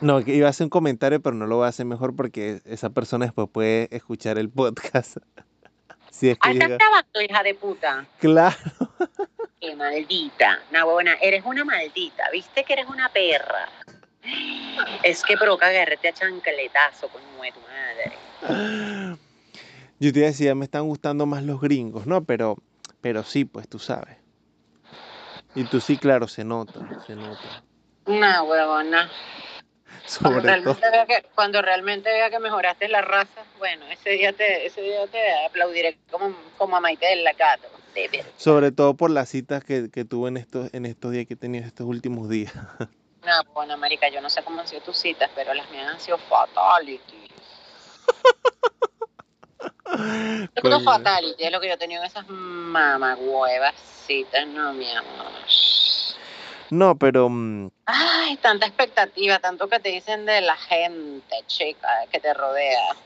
no, 0.00 0.20
iba 0.20 0.46
a 0.46 0.50
hacer 0.50 0.64
un 0.64 0.70
comentario, 0.70 1.20
pero 1.20 1.34
no 1.36 1.46
lo 1.46 1.56
voy 1.56 1.66
a 1.66 1.68
hacer 1.68 1.86
mejor 1.86 2.14
porque 2.16 2.60
esa 2.64 2.90
persona 2.90 3.26
después 3.26 3.48
puede 3.50 3.88
escuchar 3.94 4.38
el 4.38 4.48
podcast. 4.50 5.16
Si 6.10 6.28
es 6.30 6.38
que 6.38 6.48
Ah, 6.48 6.52
¿estás 6.52 6.68
llega. 6.68 6.78
grabando, 6.84 7.20
hija 7.22 7.42
de 7.44 7.54
puta? 7.54 8.04
Claro. 8.18 8.56
Qué 9.60 9.76
maldita. 9.76 10.58
Una 10.70 10.82
buena, 10.84 11.14
eres 11.22 11.44
una 11.44 11.64
maldita. 11.64 12.24
¿Viste 12.32 12.64
que 12.64 12.72
eres 12.72 12.86
una 12.88 13.08
perra? 13.10 13.68
Es 15.04 15.22
que 15.22 15.36
provoca 15.36 15.68
agarrarte 15.68 16.08
a 16.08 16.12
chancletazo 16.12 17.08
con 17.08 17.22
de 17.22 17.52
tu 17.52 17.60
madre. 18.50 19.16
Yo 20.00 20.12
te 20.12 20.20
decía, 20.20 20.56
me 20.56 20.64
están 20.64 20.88
gustando 20.88 21.24
más 21.26 21.44
los 21.44 21.60
gringos, 21.60 22.06
¿no? 22.06 22.24
Pero, 22.24 22.56
pero 23.00 23.22
sí, 23.22 23.44
pues 23.44 23.68
tú 23.68 23.78
sabes. 23.78 24.16
Y 25.54 25.64
tú 25.64 25.80
sí, 25.80 25.98
claro, 25.98 26.26
se 26.26 26.44
nota, 26.44 26.80
se 27.06 27.14
nota. 27.14 27.62
Una 28.06 28.42
huevona. 28.42 29.08
Cuando 30.20 30.40
todo. 30.40 30.46
realmente, 30.48 30.90
vea 30.90 31.06
que, 31.06 31.26
cuando 31.34 31.62
realmente 31.62 32.10
vea 32.10 32.30
que 32.30 32.38
mejoraste 32.38 32.88
la 32.88 33.02
raza, 33.02 33.44
bueno, 33.58 33.86
ese 33.86 34.10
día 34.10 34.32
te, 34.32 34.66
ese 34.66 34.80
día 34.80 35.06
te 35.06 35.18
aplaudiré 35.46 35.98
como, 36.10 36.34
como 36.56 36.76
a 36.76 36.80
Maite 36.80 37.06
del 37.06 37.24
Lacato. 37.24 37.68
Sobre 38.36 38.72
todo 38.72 38.94
por 38.94 39.10
las 39.10 39.28
citas 39.28 39.64
que, 39.64 39.90
que 39.90 40.04
tuve 40.04 40.28
en 40.28 40.36
estos, 40.36 40.72
en 40.72 40.86
estos 40.86 41.12
días 41.12 41.26
que 41.26 41.34
he 41.34 41.36
tenido 41.36 41.66
estos 41.66 41.86
últimos 41.86 42.28
días. 42.28 42.52
Una 43.22 43.42
buena 43.52 43.76
marica, 43.76 44.08
yo 44.08 44.20
no 44.20 44.30
sé 44.30 44.42
cómo 44.42 44.60
han 44.60 44.68
sido 44.68 44.80
tus 44.82 44.96
citas, 44.96 45.30
pero 45.34 45.52
las 45.52 45.68
mías 45.70 45.88
han 45.92 46.00
sido 46.00 46.18
fatality. 46.18 47.28
Coño. 50.62 50.80
fatality 50.80 51.44
es 51.44 51.52
lo 51.52 51.60
que 51.60 51.68
yo 51.68 51.74
he 51.74 51.78
tenido 51.78 52.02
en 52.02 52.06
esas 52.06 52.28
mamagüevas 52.28 53.74
citas, 54.06 54.46
no, 54.46 54.72
mi 54.72 54.90
amor. 54.90 55.26
No, 56.70 56.96
pero 56.96 57.28
mm, 57.28 57.70
Ay, 57.86 58.36
tanta 58.36 58.66
expectativa, 58.66 59.38
tanto 59.38 59.68
que 59.68 59.80
te 59.80 59.88
dicen 59.88 60.26
de 60.26 60.40
la 60.40 60.56
gente, 60.56 61.36
chica, 61.46 61.88
que 62.10 62.20
te 62.20 62.34
rodea. 62.34 62.96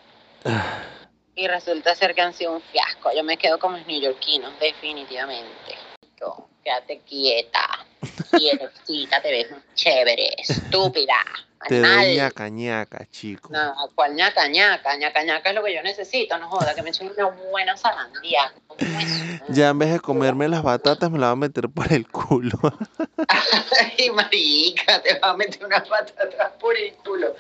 Y 1.35 1.49
resulta 1.49 1.95
ser 1.95 2.15
que 2.15 2.21
han 2.21 2.35
sido 2.35 2.53
un 2.53 2.61
fiasco. 2.61 3.11
Yo 3.17 3.25
me 3.25 3.39
quedo 3.39 3.59
con 3.59 3.73
los 3.73 3.87
neoyorquinos, 3.87 4.53
definitivamente. 4.61 5.79
Yo, 6.21 6.47
Quédate 6.63 7.01
quieta. 7.09 7.87
Quietecita, 8.37 9.23
te 9.23 9.31
ves 9.31 9.47
chévere, 9.75 10.35
estúpida, 10.39 11.25
te 11.69 11.81
doy 11.81 12.15
ñaca 12.17 12.49
ñaca, 12.49 13.07
chico. 13.11 13.51
No, 13.53 13.75
cual 13.95 14.15
ñaca 14.15 14.47
ñaca, 14.49 14.97
ñaca 14.97 15.23
ñaca 15.25 15.49
es 15.51 15.55
lo 15.55 15.63
que 15.65 15.75
yo 15.75 15.83
necesito, 15.83 16.39
no 16.39 16.49
joda, 16.49 16.75
que 16.75 16.83
me 16.83 16.91
echen 16.91 17.11
una 17.11 17.27
buena 17.51 17.77
zarandía. 17.77 18.53
Ya 19.49 19.69
en 19.71 19.79
vez 19.79 19.93
de 19.93 20.01
comerme 20.01 20.49
las 20.49 20.63
batatas, 20.63 21.11
me 21.11 21.19
las 21.19 21.29
va 21.29 21.33
a 21.33 21.37
meter 21.37 21.69
por 21.69 21.93
el 21.93 22.09
culo. 22.09 22.59
Ay, 23.29 24.11
marica, 24.11 25.03
te 25.03 25.19
va 25.19 25.31
a 25.31 25.37
meter 25.37 25.65
una 25.65 25.83
patata 25.85 26.53
por 26.59 26.77
el 26.77 26.93
culo. 26.95 27.35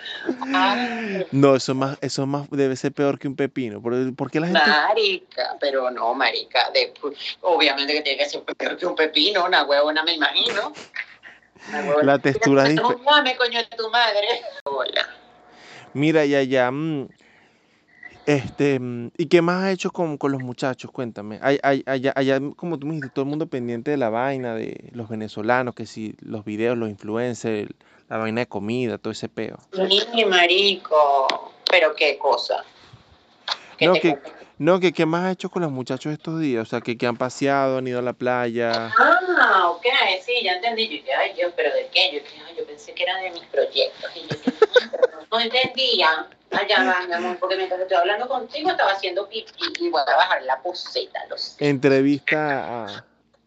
Ay, 0.52 1.26
No, 1.30 1.54
eso 1.56 1.74
más, 1.74 1.96
eso 2.00 2.26
más 2.26 2.48
debe 2.50 2.76
ser 2.76 2.92
peor 2.92 3.18
que 3.18 3.28
un 3.28 3.36
pepino. 3.36 3.80
¿Por, 3.80 4.14
por 4.14 4.30
qué 4.30 4.40
la 4.40 4.48
gente? 4.48 4.62
marica, 4.66 5.56
pero 5.60 5.90
no, 5.90 6.14
marica, 6.14 6.70
de- 6.72 6.92
obviamente 7.40 7.94
que 7.94 8.02
tiene 8.02 8.18
que 8.24 8.28
ser 8.28 8.42
peor 8.42 8.76
que 8.76 8.86
un 8.86 8.94
pepino, 8.94 9.44
una 9.44 9.64
huevona, 9.64 10.02
me 10.02 10.12
imagino. 10.14 10.72
Huevona. 11.70 12.02
La 12.02 12.18
textura 12.18 12.64
es 12.64 12.70
diferente. 12.70 13.36
coño, 13.36 13.58
de 13.58 13.76
tu 13.76 13.90
madre. 13.90 14.26
Hola. 14.64 15.08
Mira, 15.94 16.24
y 16.24 16.34
allá, 16.34 16.70
mm, 16.70 17.08
este, 18.26 18.78
mm, 18.78 19.10
¿y 19.18 19.26
qué 19.26 19.42
más 19.42 19.64
has 19.64 19.72
hecho 19.72 19.90
con, 19.90 20.16
con 20.16 20.32
los 20.32 20.40
muchachos? 20.40 20.90
Cuéntame. 20.90 21.38
Ay- 21.42 21.58
Allá, 21.86 22.12
allá, 22.14 22.40
como 22.56 22.78
tú 22.78 22.86
me 22.86 22.94
dijiste, 22.94 23.10
todo 23.14 23.24
el 23.24 23.28
mundo 23.30 23.46
pendiente 23.46 23.90
de 23.90 23.96
la 23.96 24.10
vaina, 24.10 24.54
de 24.54 24.90
los 24.92 25.08
venezolanos, 25.08 25.74
que 25.74 25.86
si 25.86 26.14
los 26.20 26.44
videos, 26.44 26.76
los 26.78 26.88
influencers, 26.88 27.70
la 28.08 28.16
vaina 28.18 28.40
de 28.42 28.46
comida, 28.46 28.98
todo 28.98 29.12
ese 29.12 29.28
peo. 29.28 29.58
Sí, 29.72 30.24
marico, 30.24 31.52
pero 31.70 31.94
qué 31.94 32.16
cosa. 32.18 32.64
¿Qué 33.76 33.86
No, 33.86 33.94
que-? 33.94 34.18
No, 34.62 34.78
que 34.78 34.92
qué 34.92 35.06
más 35.06 35.24
has 35.24 35.32
hecho 35.32 35.50
con 35.50 35.62
los 35.62 35.72
muchachos 35.72 36.12
estos 36.12 36.38
días, 36.38 36.62
o 36.62 36.70
sea, 36.70 36.80
que, 36.80 36.96
que 36.96 37.04
han 37.04 37.16
paseado, 37.16 37.78
han 37.78 37.88
ido 37.88 37.98
a 37.98 38.02
la 38.02 38.12
playa. 38.12 38.92
Ah, 38.96 39.70
ok, 39.70 39.84
sí, 40.24 40.34
ya 40.44 40.52
entendí. 40.52 40.84
Yo 40.86 40.92
dije, 40.92 41.12
ay 41.12 41.32
Dios, 41.32 41.52
pero 41.56 41.74
¿de 41.74 41.88
qué? 41.92 42.12
Yo, 42.12 42.20
dije, 42.20 42.40
ay, 42.46 42.54
yo 42.56 42.64
pensé 42.64 42.94
que 42.94 43.02
era 43.02 43.16
de 43.16 43.32
mis 43.32 43.42
proyectos. 43.46 44.08
Y 44.14 44.20
yo 44.20 44.28
dije, 44.28 44.52
"Ay, 44.60 44.88
pero 44.92 45.08
no, 45.18 45.26
no 45.32 45.40
entendía. 45.40 46.28
Allá 46.52 46.84
va, 46.84 47.06
mi 47.08 47.12
amor, 47.12 47.38
porque 47.40 47.56
mientras 47.56 47.80
estoy 47.80 47.96
hablando 47.96 48.28
contigo 48.28 48.70
estaba 48.70 48.92
haciendo 48.92 49.28
pipí 49.28 49.50
y 49.80 49.90
voy 49.90 50.00
a 50.06 50.16
bajar 50.16 50.42
la 50.44 50.62
poseta, 50.62 51.26
lo 51.28 51.36
sé. 51.36 51.68
Entrevista 51.68 52.84
a, 52.84 53.04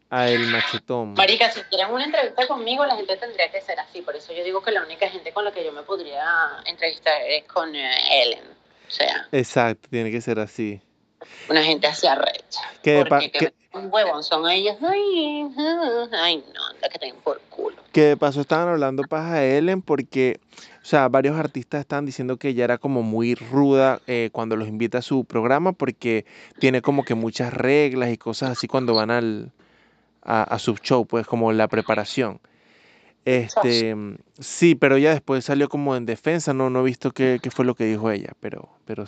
a 0.09 0.29
El 0.29 0.47
Machetón. 0.47 1.13
Marica, 1.13 1.49
si 1.49 1.61
quieren 1.61 1.93
una 1.93 2.03
entrevista 2.03 2.45
conmigo, 2.45 2.85
la 2.85 2.97
gente 2.97 3.15
tendría 3.15 3.49
que 3.49 3.61
ser 3.61 3.79
así. 3.79 4.01
Por 4.01 4.17
eso 4.17 4.33
yo 4.33 4.43
digo 4.43 4.61
que 4.61 4.71
la 4.71 4.83
única 4.83 5.07
gente 5.07 5.31
con 5.31 5.45
la 5.45 5.53
que 5.53 5.63
yo 5.63 5.71
me 5.71 5.83
podría 5.83 6.61
entrevistar 6.65 7.21
es 7.25 7.45
con 7.45 7.73
eh, 7.73 8.21
Ellen. 8.21 8.43
O 8.85 8.91
sea, 8.91 9.29
Exacto, 9.31 9.87
tiene 9.89 10.11
que 10.11 10.19
ser 10.19 10.39
así. 10.39 10.81
Una 11.49 11.63
gente 11.63 11.87
así 11.87 12.07
arrecha. 12.07 12.61
Que 12.83 13.05
Porque 13.07 13.31
que 13.31 13.53
un 13.73 13.91
huevón 13.91 14.23
son 14.23 14.49
ellos. 14.49 14.77
Ay, 14.81 15.47
ay, 16.13 16.43
no, 16.53 16.65
anda 16.65 16.89
que 16.89 16.99
tengan 16.99 17.21
por 17.21 17.39
culo. 17.49 17.77
que 17.91 18.01
de 18.01 18.17
paso 18.17 18.41
estaban 18.41 18.69
hablando 18.69 19.03
paja 19.03 19.35
de 19.35 19.57
Ellen 19.57 19.81
porque, 19.81 20.39
o 20.81 20.85
sea, 20.85 21.07
varios 21.09 21.37
artistas 21.37 21.81
están 21.81 22.05
diciendo 22.05 22.37
que 22.37 22.49
ella 22.49 22.63
era 22.63 22.77
como 22.77 23.03
muy 23.03 23.35
ruda 23.35 24.01
eh, 24.07 24.29
cuando 24.31 24.55
los 24.55 24.67
invita 24.67 24.99
a 24.99 25.01
su 25.01 25.25
programa 25.25 25.73
porque 25.73 26.25
tiene 26.59 26.81
como 26.81 27.03
que 27.03 27.15
muchas 27.15 27.53
reglas 27.53 28.11
y 28.11 28.17
cosas 28.17 28.51
así 28.51 28.67
cuando 28.67 28.95
van 28.95 29.11
al, 29.11 29.51
a, 30.23 30.43
a 30.43 30.59
su 30.59 30.75
show, 30.75 31.05
pues 31.05 31.27
como 31.27 31.51
la 31.51 31.67
preparación. 31.67 32.39
Este, 33.25 33.95
sí, 34.39 34.75
pero 34.75 34.97
ella 34.97 35.09
después 35.09 35.43
salió 35.43 35.67
como 35.67 35.95
en 35.95 36.05
defensa, 36.05 36.53
no, 36.53 36.69
no 36.69 36.81
he 36.81 36.83
visto 36.83 37.09
qué, 37.09 37.39
qué 37.41 37.49
fue 37.49 37.65
lo 37.65 37.73
que 37.73 37.85
dijo 37.85 38.11
ella, 38.11 38.33
pero, 38.39 38.69
pero 38.85 39.03